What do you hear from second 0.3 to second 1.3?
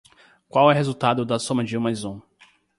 Qual é o resultado